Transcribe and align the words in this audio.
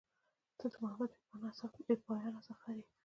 •ته 0.57 0.65
د 0.71 0.73
محبت 0.83 1.11
بېپایانه 1.87 2.41
سفر 2.49 2.73
یې. 2.79 2.85